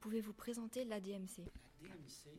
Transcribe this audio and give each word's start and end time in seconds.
Pouvez-vous 0.00 0.32
présenter 0.32 0.86
l'ADMC 0.86 1.44
La 1.82 1.88
DMC, 1.88 2.30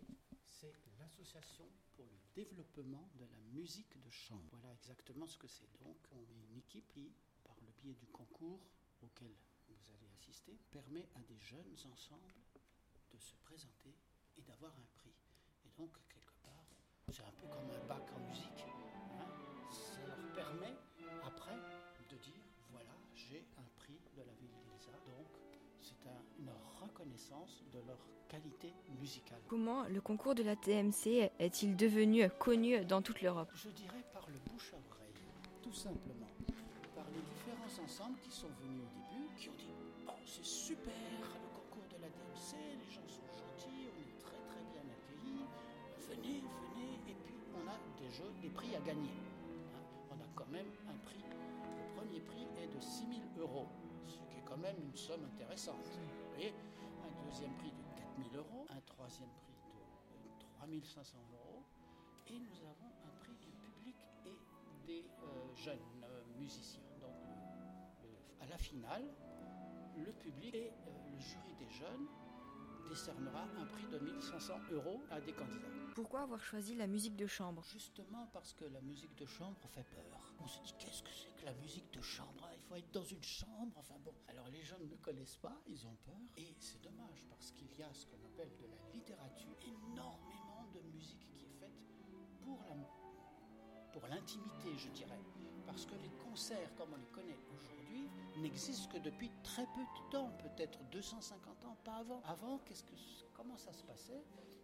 c'est 0.43 0.73
l'Association 0.99 1.69
pour 1.93 2.05
le 2.05 2.17
développement 2.33 3.07
de 3.19 3.25
la 3.25 3.39
musique 3.53 4.01
de 4.01 4.09
chambre. 4.09 4.49
Voilà 4.49 4.73
exactement 4.73 5.27
ce 5.27 5.37
que 5.37 5.47
c'est. 5.47 5.69
Donc, 5.79 5.95
on 6.11 6.21
est 6.21 6.43
une 6.49 6.57
équipe 6.57 6.87
qui, 6.87 7.13
par 7.43 7.55
le 7.61 7.71
biais 7.83 7.93
du 7.93 8.07
concours 8.07 8.65
auquel 9.03 9.31
vous 9.67 9.91
allez 9.91 10.09
assister, 10.15 10.57
permet 10.71 11.07
à 11.13 11.21
des 11.21 11.37
jeunes 11.37 11.75
ensembles 11.91 12.33
de 13.11 13.19
se 13.19 13.35
présenter 13.35 13.93
et 14.37 14.41
d'avoir 14.41 14.73
un 14.79 14.87
prix. 14.95 15.13
Et 15.63 15.69
donc, 15.77 15.91
quelque 16.09 16.33
part, 16.41 16.65
c'est 17.11 17.21
un 17.21 17.31
peu 17.33 17.45
comme 17.45 17.69
un 17.69 17.85
bac 17.85 18.11
en 18.15 18.27
musique. 18.27 18.40
Reconnaissance 27.01 27.63
de 27.73 27.79
leur 27.87 27.97
qualité 28.27 28.73
musicale. 28.99 29.39
Comment 29.47 29.83
le 29.85 30.01
concours 30.01 30.35
de 30.35 30.43
l'ADMC 30.43 31.31
est-il 31.39 31.75
devenu 31.75 32.29
connu 32.39 32.85
dans 32.85 33.01
toute 33.01 33.21
l'Europe? 33.21 33.49
Je 33.55 33.69
dirais 33.69 34.03
par 34.13 34.27
le 34.29 34.37
bouche 34.51 34.73
à 34.73 34.77
oreille, 34.77 35.13
tout 35.61 35.73
simplement. 35.73 36.27
Par 36.95 37.05
les 37.09 37.21
différents 37.21 37.83
ensembles 37.83 38.19
qui 38.19 38.31
sont 38.31 38.49
venus 38.61 38.81
au 38.81 39.15
début, 39.15 39.27
qui 39.35 39.49
ont 39.49 39.57
dit 39.57 39.73
Oh, 40.07 40.11
c'est 40.25 40.45
super, 40.45 40.93
le 40.93 41.49
concours 41.49 41.87
de 41.89 42.01
la 42.01 42.07
DMC, 42.07 42.55
les 42.77 42.91
gens 42.93 43.07
sont 43.07 43.25
gentils, 43.33 43.89
on 43.89 43.97
est 43.99 44.19
très 44.21 44.37
très 44.37 44.63
bien 44.71 44.85
accueillis. 44.93 45.45
Venez, 46.07 46.39
venez, 46.39 46.93
et 47.09 47.15
puis 47.25 47.35
on 47.55 47.67
a 47.67 47.77
des 47.99 48.11
jeux, 48.13 48.31
des 48.41 48.49
prix 48.49 48.75
à 48.75 48.79
gagner. 48.81 49.17
On 50.11 50.15
a 50.15 50.27
quand 50.35 50.49
même 50.51 50.69
un 50.87 50.97
prix. 51.05 51.23
Le 51.25 51.99
premier 51.99 52.19
prix 52.21 52.45
est 52.61 52.67
de 52.67 52.79
6 52.79 53.07
000 53.07 53.21
euros, 53.39 53.67
ce 54.05 54.13
qui 54.13 54.37
est 54.37 54.45
quand 54.45 54.57
même 54.57 54.75
une 54.79 54.95
somme 54.95 55.25
intéressante. 55.33 55.85
Vous 55.85 56.35
voyez, 56.35 56.53
deuxième 57.31 57.53
prix 57.55 57.71
de 57.71 57.81
4 57.95 58.31
000 58.31 58.35
euros, 58.35 58.65
un 58.69 58.81
troisième 58.81 59.29
prix 59.29 59.53
de 59.53 60.79
3 60.83 60.93
500 61.03 61.17
euros, 61.33 61.63
et 62.27 62.37
nous 62.39 62.59
avons 62.63 62.91
un 63.05 63.11
prix 63.19 63.35
du 63.35 63.51
public 63.51 63.95
et 64.25 64.37
des 64.85 65.05
euh, 65.23 65.55
jeunes 65.55 65.79
euh, 66.03 66.23
musiciens. 66.37 66.81
Donc, 66.99 67.15
le- 68.03 68.07
le- 68.09 68.43
à 68.43 68.45
la 68.47 68.57
finale, 68.57 69.05
le 69.97 70.11
public 70.13 70.53
et 70.55 70.67
euh, 70.87 71.09
le 71.11 71.19
jury 71.19 71.55
des 71.57 71.69
jeunes 71.69 72.07
décernera 72.89 73.43
un 73.57 73.65
prix 73.67 73.87
de 73.87 73.99
1500 73.99 74.53
euros 74.71 75.01
à 75.11 75.21
des 75.21 75.31
candidats. 75.31 75.67
Pourquoi 75.95 76.21
avoir 76.21 76.41
choisi 76.43 76.75
la 76.75 76.87
musique 76.87 77.15
de 77.15 77.27
chambre? 77.27 77.63
Justement 77.63 78.27
parce 78.33 78.53
que 78.53 78.65
la 78.65 78.81
musique 78.81 79.15
de 79.17 79.25
chambre 79.25 79.57
fait 79.69 79.83
peur. 79.85 80.33
On 80.41 80.47
se 80.47 80.59
dit 80.63 80.73
qu'est-ce 80.77 80.80
la 81.43 81.53
musique 81.53 81.91
de 81.93 82.01
chambre 82.01 82.49
Il 82.53 82.61
faut 82.61 82.75
être 82.75 82.91
dans 82.91 83.03
une 83.03 83.23
chambre. 83.23 83.73
Enfin 83.77 83.95
bon. 84.03 84.13
Alors 84.27 84.47
les 84.49 84.63
jeunes 84.63 84.87
ne 84.89 84.95
connaissent 84.95 85.37
pas, 85.37 85.61
ils 85.67 85.85
ont 85.85 85.95
peur. 86.05 86.19
Et 86.37 86.55
c'est 86.59 86.81
dommage 86.81 87.25
parce 87.29 87.51
qu'il 87.51 87.73
y 87.77 87.83
a 87.83 87.93
ce 87.93 88.05
qu'on 88.05 88.23
appelle 88.25 88.51
de 88.57 88.67
la 88.67 88.93
littérature, 88.93 89.55
énormément 89.65 90.67
de 90.73 90.81
musique 90.93 91.31
qui 91.33 91.45
est 91.45 91.59
faite 91.59 91.79
pour 92.43 92.59
la 92.69 92.75
pour 93.91 94.07
l'intimité, 94.07 94.77
je 94.77 94.89
dirais. 94.89 95.19
Parce 95.65 95.85
que 95.85 95.95
les 95.95 96.09
concerts, 96.23 96.73
comme 96.75 96.93
on 96.93 96.97
les 96.97 97.07
connaît 97.07 97.37
aujourd'hui, 97.53 98.09
n'existent 98.37 98.89
que 98.89 98.99
depuis 98.99 99.29
très 99.43 99.65
peu 99.65 99.81
de 99.81 100.09
temps, 100.11 100.31
peut-être 100.39 100.79
250 100.91 101.65
ans, 101.65 101.77
pas 101.83 101.97
avant. 101.97 102.21
Avant, 102.23 102.59
qu'est-ce 102.59 102.83
que, 102.83 102.93
comment 103.33 103.57
ça 103.57 103.73
se 103.73 103.83
passait? 103.83 104.23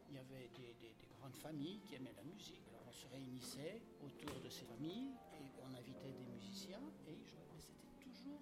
Il 0.10 0.16
y 0.16 0.20
avait 0.20 0.50
des 0.56 0.96
grandes 1.20 1.36
familles 1.36 1.82
qui 1.82 1.96
aimaient 1.96 2.14
la 2.16 2.24
musique. 2.24 2.62
Se 2.98 3.06
réunissait 3.14 3.80
autour 4.02 4.42
de 4.42 4.50
ces 4.50 4.66
familles 4.66 5.14
et 5.34 5.46
on 5.62 5.72
invitait 5.78 6.12
des 6.12 6.26
musiciens 6.26 6.82
et 7.08 7.14
ils 7.14 7.28
jouaient. 7.30 7.46
Mais 7.54 7.62
c'était 7.62 7.94
toujours 8.02 8.42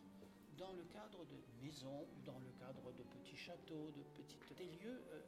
dans 0.58 0.72
le 0.72 0.84
cadre 0.86 1.26
de 1.26 1.36
maisons 1.62 2.08
ou 2.16 2.22
dans 2.26 2.40
le 2.40 2.50
cadre 2.58 2.94
de 2.94 3.04
petits 3.04 3.36
châteaux, 3.36 3.92
de 3.92 4.02
petites 4.16 4.40
des 4.56 4.72
lieux. 4.80 5.04
euh, 5.12 5.22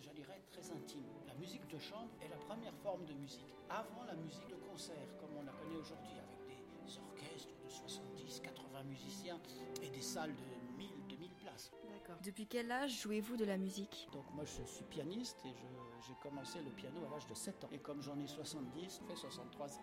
je 0.00 0.10
dirais, 0.10 0.40
très 0.50 0.70
intime. 0.70 1.04
La 1.26 1.34
musique 1.34 1.66
de 1.68 1.78
chambre 1.78 2.10
est 2.22 2.28
la 2.28 2.36
première 2.36 2.74
forme 2.76 3.04
de 3.04 3.12
musique. 3.12 3.52
Avant 3.68 4.04
la 4.04 4.14
musique 4.14 4.48
de 4.48 4.54
concert, 4.54 5.08
comme 5.20 5.36
on 5.36 5.42
la 5.42 5.52
connaît 5.52 5.76
aujourd'hui, 5.76 6.16
avec 6.16 6.38
des 6.46 6.98
orchestres 6.98 7.54
de 7.62 7.68
70, 7.68 8.40
80 8.40 8.82
musiciens 8.84 9.40
et 9.82 9.90
des 9.90 10.02
salles 10.02 10.34
de 10.34 10.65
1000, 11.56 11.70
2000 11.70 11.70
places. 11.70 11.72
D'accord. 11.88 12.20
Depuis 12.22 12.46
quel 12.46 12.70
âge 12.70 13.00
jouez-vous 13.02 13.36
de 13.36 13.44
la 13.44 13.56
musique? 13.56 14.08
Donc 14.12 14.24
moi 14.34 14.44
je 14.44 14.62
suis 14.64 14.84
pianiste 14.84 15.38
et 15.44 15.54
j'ai 16.06 16.14
commencé 16.22 16.60
le 16.62 16.70
piano 16.70 17.04
à 17.06 17.10
l'âge 17.10 17.26
de 17.26 17.34
7 17.34 17.64
ans. 17.64 17.68
Et 17.72 17.78
comme 17.78 18.02
j'en 18.02 18.18
ai 18.18 18.26
70, 18.26 18.90
ça 18.90 19.02
fait 19.06 19.16
63 19.16 19.78
ans. 19.78 19.80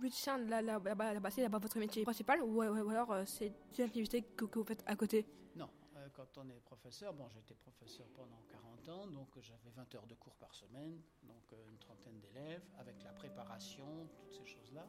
Musicien, 0.00 0.38
là, 0.38 0.62
là, 0.62 0.78
là-bas, 0.82 1.14
là-bas, 1.14 1.30
c'est 1.30 1.42
là-bas 1.42 1.58
votre 1.58 1.78
métier 1.78 2.02
principal 2.04 2.42
ou, 2.42 2.62
ou 2.62 2.90
alors 2.90 3.12
euh, 3.12 3.24
c'est 3.26 3.52
une 3.78 3.84
activité 3.84 4.22
que, 4.22 4.46
que 4.46 4.58
vous 4.58 4.64
faites 4.64 4.82
à 4.86 4.96
côté? 4.96 5.26
Non, 5.54 5.68
euh, 5.96 6.08
quand 6.14 6.38
on 6.38 6.48
est 6.48 6.60
professeur, 6.60 7.12
bon 7.12 7.28
j'étais 7.28 7.54
professeur 7.54 8.06
pendant 8.16 8.40
40 8.48 8.88
ans, 8.88 9.06
donc 9.08 9.28
j'avais 9.40 9.70
20 9.76 9.94
heures 9.94 10.06
de 10.06 10.14
cours 10.14 10.34
par 10.36 10.54
semaine, 10.54 11.00
donc 11.24 11.52
euh, 11.52 11.68
une 11.68 11.78
trentaine 11.78 12.18
d'élèves, 12.20 12.62
avec 12.78 13.02
la 13.04 13.12
préparation, 13.12 14.08
toutes 14.16 14.32
ces 14.32 14.46
choses-là. 14.46 14.86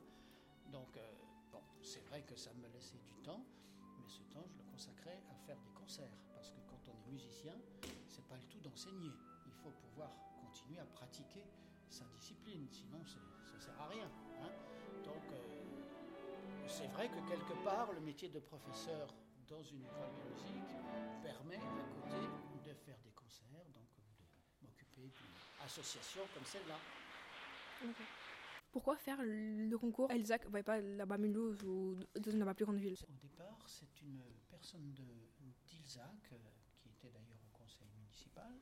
Donc 0.72 0.96
euh, 0.96 1.12
bon, 1.52 1.62
c'est 1.82 2.03
vrai 2.06 2.22
que 2.24 2.36
ça 2.38 2.53
me 2.53 2.68
laissait 2.70 3.00
du 3.00 3.14
temps, 3.24 3.44
ce 4.12 4.24
temps 4.34 4.44
je 4.52 4.58
le 4.58 4.64
consacrais 4.70 5.20
à 5.32 5.36
faire 5.48 5.58
des 5.62 5.72
concerts, 5.72 6.18
parce 6.36 6.52
que 6.52 6.60
quand 6.70 6.80
on 6.92 7.08
est 7.08 7.12
musicien, 7.12 7.56
c'est 8.08 8.26
pas 8.28 8.36
le 8.36 8.44
tout 8.52 8.60
d'enseigner. 8.60 9.12
Il 9.46 9.54
faut 9.64 9.72
pouvoir 9.72 10.10
continuer 10.42 10.80
à 10.80 10.86
pratiquer 10.86 11.46
sa 11.90 12.04
discipline, 12.06 12.68
sinon 12.72 13.02
ça 13.06 13.60
sert 13.60 13.80
à 13.80 13.88
rien. 13.88 14.10
hein. 14.44 14.52
Donc 15.06 15.24
euh, 15.32 16.68
c'est 16.68 16.88
vrai 16.88 17.08
que 17.08 17.20
quelque 17.30 17.54
part, 17.64 17.92
le 17.94 18.02
métier 18.02 18.28
de 18.30 18.40
professeur 18.40 19.08
dans 19.48 19.64
une 19.64 19.84
école 19.84 20.12
de 20.20 20.26
musique 20.34 20.76
permet 21.24 21.56
à 21.58 21.86
côté 21.96 22.20
de 22.68 22.74
faire 22.74 22.98
des 23.04 23.12
concerts, 23.12 23.66
donc 23.74 23.88
de 23.96 24.68
m'occuper 24.68 25.02
d'une 25.02 25.36
association 25.66 26.22
comme 26.34 26.46
celle-là. 26.46 26.80
Pourquoi 28.72 28.96
faire 28.96 29.18
le 29.22 29.76
concours 29.78 30.09
Elzac, 30.12 30.48
ouais, 30.54 30.64
pas 30.64 30.80
là-bas 30.80 31.18
Mulhouse 31.18 31.62
ou 31.64 31.98
dans 32.18 32.32
une 32.32 32.54
plus 32.54 32.66
grande 32.66 32.78
ville 32.78 32.96
Au 33.09 33.18
départ, 33.22 33.62
c'est 33.68 34.02
une 34.02 34.22
personne 34.50 34.94
d'Ilzac, 35.68 36.32
euh, 36.32 36.38
qui 36.80 36.90
était 36.90 37.09
d'ailleurs 37.09 37.40
au 37.46 37.58
conseil 37.58 37.88
municipal, 37.98 38.54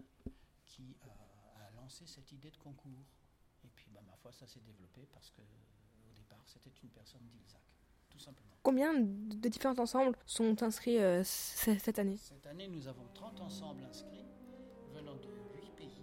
qui 0.66 0.98
a, 1.02 1.66
a 1.68 1.72
lancé 1.72 2.08
cette 2.08 2.32
idée 2.32 2.50
de 2.50 2.58
concours. 2.58 3.06
Et 3.64 3.70
puis, 3.70 3.92
bah, 3.92 4.02
ma 4.08 4.16
foi, 4.16 4.32
ça 4.32 4.48
s'est 4.48 4.62
développé 4.62 5.06
parce 5.12 5.30
que 5.30 5.42
au 5.42 6.14
départ, 6.16 6.42
c'était 6.46 6.72
une 6.82 6.90
personne 6.90 7.22
d'Ilzac, 7.28 7.62
tout 8.10 8.20
simplement. 8.20 8.56
Combien 8.64 8.94
de 8.96 9.48
différents 9.48 9.78
ensembles 9.80 10.18
sont 10.26 10.64
inscrits 10.64 10.98
euh, 10.98 11.24
cette 11.24 12.00
année? 12.00 12.18
Cette 12.18 12.48
année, 12.48 12.68
nous 12.68 12.88
avons 12.88 13.08
30 13.14 13.42
ensembles 13.42 13.84
inscrits, 13.84 14.26
venant 14.94 15.16
de 15.18 15.30
8 15.62 15.72
pays 15.76 16.02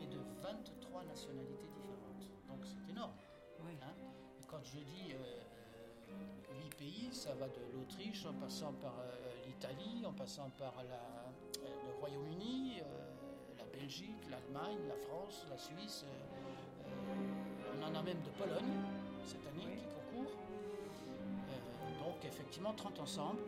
et 0.00 0.06
de 0.06 0.18
23 0.42 1.04
nationalités 1.04 1.66
différentes. 1.68 2.30
Donc 2.46 2.66
c'est 2.66 2.90
énorme. 2.90 3.14
Hein. 3.66 3.94
Et 4.40 4.44
quand 4.46 4.60
je 4.64 4.78
dis 4.78 5.12
euh, 5.12 6.54
8 6.62 6.74
pays, 6.76 7.08
ça 7.12 7.34
va 7.34 7.46
de 7.48 7.60
l'Autriche 7.74 8.24
en 8.26 8.34
passant 8.34 8.72
par 8.74 8.94
euh, 9.00 9.34
l'Italie, 9.46 10.04
en 10.06 10.12
passant 10.12 10.50
par 10.58 10.74
la- 10.88 11.64
euh, 11.64 11.68
le 11.86 11.92
Royaume-Uni, 12.00 12.80
euh, 12.80 12.84
la 13.58 13.64
Belgique, 13.66 14.16
l'Allemagne, 14.30 14.78
la 14.88 14.96
France, 14.96 15.46
la 15.50 15.58
Suisse. 15.58 16.04
euh, 16.04 16.08
euh, 16.08 17.80
on 17.80 17.82
en 17.84 17.94
a 17.94 18.02
même 18.02 18.20
de 18.22 18.30
Pologne 18.30 18.72
cette 19.24 19.46
année 19.46 19.76
qui 19.76 19.86
concourt. 19.86 20.32
Euh, 21.50 22.04
donc 22.04 22.24
effectivement 22.24 22.72
30 22.74 23.00
ensembles. 23.00 23.40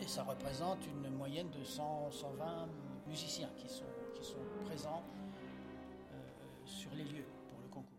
Et 0.00 0.06
ça 0.06 0.22
représente 0.24 0.84
une 0.86 1.08
moyenne 1.14 1.48
de 1.50 1.62
100, 1.62 2.10
120 2.10 2.66
musiciens 3.06 3.48
qui 3.56 3.68
sont, 3.68 3.84
qui 4.14 4.24
sont 4.24 4.42
présents 4.66 5.02
euh, 6.12 6.16
sur 6.66 6.90
les 6.94 7.04
lieux. 7.04 7.24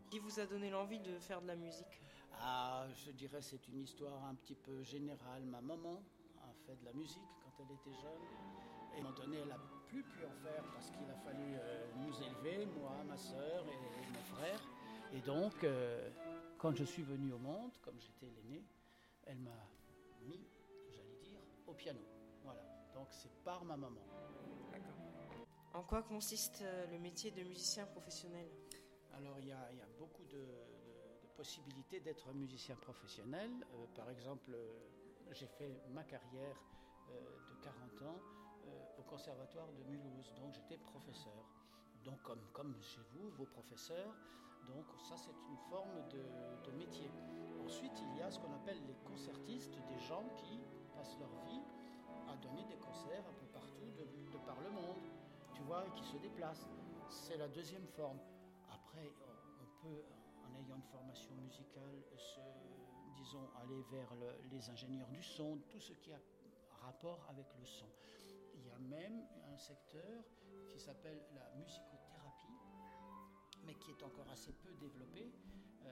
Qui 0.10 0.20
vous 0.20 0.40
a 0.40 0.46
donné 0.46 0.70
l'envie 0.70 1.00
de 1.00 1.18
faire 1.20 1.42
de 1.42 1.48
la 1.48 1.56
musique 1.56 2.02
Ah, 2.40 2.86
je 3.06 3.12
dirais 3.12 3.42
c'est 3.42 3.68
une 3.68 3.82
histoire 3.82 4.24
un 4.26 4.36
petit 4.36 4.56
peu 4.56 4.84
générale. 4.84 5.44
Ma 5.46 5.62
maman 5.62 6.02
a 6.44 6.54
fait 6.66 6.76
de 6.76 6.86
la 6.86 6.94
musique 6.94 7.22
quand 7.44 7.52
elle 7.60 7.76
était 7.76 8.02
jeune. 8.02 8.22
Et 8.94 8.98
à 8.98 9.00
un 9.00 9.04
moment 9.04 9.16
donné, 9.16 9.38
elle 9.42 9.50
n'a 9.50 9.60
plus 9.88 10.04
pu 10.04 10.24
en 10.26 10.36
faire 10.44 10.64
parce 10.74 10.90
qu'il 10.92 11.10
a 11.10 11.16
fallu 11.16 11.56
euh, 11.56 11.92
nous 11.98 12.14
élever, 12.22 12.66
moi, 12.66 13.04
ma 13.08 13.18
sœur 13.18 13.66
et 13.68 14.12
mon 14.12 14.36
frère. 14.36 14.62
Et 15.14 15.22
donc, 15.22 15.64
euh, 15.64 16.10
quand 16.58 16.76
je 16.76 16.84
suis 16.84 17.04
venu 17.04 17.34
au 17.34 17.38
monde, 17.38 17.72
comme 17.82 18.00
j'étais 18.00 18.28
l'aîné, 18.28 18.64
elle 19.26 19.40
m'a 19.40 19.68
mis, 20.22 20.40
j'allais 20.90 21.18
dire, 21.24 21.40
au 21.68 21.74
piano. 21.74 22.00
Voilà. 22.44 22.62
Donc 22.94 23.08
c'est 23.12 23.34
par 23.44 23.66
ma 23.66 23.76
maman. 23.76 24.02
En 25.74 25.84
quoi 25.84 26.04
consiste 26.04 26.62
euh, 26.62 26.86
le 26.88 27.00
métier 27.00 27.32
de 27.32 27.44
musicien 27.44 27.86
professionnel? 27.88 28.48
Alors 29.18 29.40
il 29.40 29.48
y 29.48 29.52
a, 29.52 29.70
beaucoup 29.98 30.26
de, 30.26 30.46
possibilités 31.38 32.00
d'être 32.00 32.34
musicien 32.34 32.76
professionnel. 32.76 33.52
Euh, 33.74 33.86
par 33.96 34.10
exemple, 34.10 34.52
euh, 34.54 34.74
j'ai 35.32 35.48
fait 35.48 35.82
ma 35.90 36.04
carrière 36.04 36.58
euh, 37.10 37.14
de 37.50 37.64
40 37.64 38.02
ans 38.04 38.20
au 38.98 39.04
conservatoire 39.04 39.72
de 39.74 39.84
Mulhouse, 39.84 40.34
donc 40.36 40.54
j'étais 40.54 40.78
professeur. 40.78 41.46
Donc 42.04 42.22
comme, 42.24 42.42
comme 42.52 42.76
chez 42.82 43.02
vous, 43.14 43.30
vos 43.32 43.46
professeurs, 43.46 44.16
donc 44.68 44.86
ça 45.08 45.16
c'est 45.18 45.36
une 45.50 45.58
forme 45.70 46.08
de, 46.10 46.72
métier. 46.72 47.10
Ensuite, 47.64 47.94
il 48.02 48.18
y 48.18 48.22
a 48.22 48.32
ce 48.32 48.40
qu'on 48.40 48.54
appelle 48.54 48.80
les 48.88 48.96
concertistes, 49.06 49.78
des 49.88 50.00
gens 50.00 50.28
qui 50.36 50.60
passent 50.96 51.18
leur 51.20 51.30
vie 51.46 51.62
à 52.28 52.36
donner 52.38 52.66
des 52.66 52.78
concerts 52.78 53.24
un 53.30 53.34
peu 53.34 53.46
partout 53.54 53.92
de, 53.98 54.32
de 54.32 54.38
par 54.46 54.60
le 54.62 54.72
monde. 54.72 54.98
voix 55.68 55.86
qui 55.96 56.04
se 56.04 56.18
déplace. 56.18 56.68
C'est 57.10 57.38
la 57.38 57.48
deuxième 57.48 57.86
forme. 57.88 58.18
On 58.98 59.66
peut, 59.82 60.04
en 60.46 60.56
ayant 60.56 60.76
une 60.76 60.84
formation 60.84 61.36
musicale, 61.36 62.04
se, 62.18 62.40
disons, 63.16 63.50
aller 63.56 63.82
vers 63.84 64.14
le- 64.16 64.50
les 64.52 64.70
ingénieurs 64.70 65.10
du 65.10 65.22
son, 65.22 65.58
tout 65.70 65.80
ce 65.80 65.94
qui 65.94 66.12
a 66.14 66.20
rapport 66.82 67.26
avec 67.30 67.46
le 67.60 67.66
son. 67.66 67.88
Il 68.56 68.66
y 68.66 68.70
a 68.72 68.78
même 68.78 69.26
un 69.52 69.58
secteur 69.58 70.24
qui 70.72 70.80
s'appelle 70.80 71.22
la 71.34 71.50
musicothérapie, 71.56 72.60
mais 73.66 73.76
qui 73.76 73.92
est 73.92 74.04
encore 74.04 74.30
assez 74.30 74.54
peu 74.54 74.74
développé, 74.76 75.32
euh, 75.86 75.92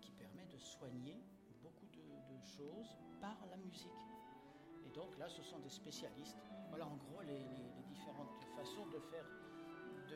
qui 0.00 0.12
permet 0.12 0.46
de 0.46 0.58
soigner 0.58 1.22
beaucoup 1.62 1.86
de, 1.86 1.96
choses 2.44 2.96
par 3.20 3.36
la 3.50 3.56
musique. 3.56 3.90
Et 4.86 4.90
donc 4.90 5.18
là, 5.18 5.28
ce 5.28 5.42
sont 5.42 5.58
des 5.58 5.68
spécialistes. 5.70 6.38
Voilà 6.68 6.86
en 6.86 6.96
gros 6.96 7.22
les 7.22 7.42
différentes 7.88 8.44
façons 8.54 8.86
de 8.86 8.98
faire 9.00 9.26